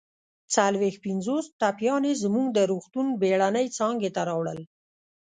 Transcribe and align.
څلويښت 0.53 0.99
پنځوس 1.05 1.45
ټپیان 1.59 2.01
يې 2.09 2.13
زموږ 2.23 2.47
د 2.53 2.59
روغتون 2.71 3.07
بېړنۍ 3.21 3.67
څانګې 3.77 4.09
ته 4.15 4.21
راوړل 4.29 4.59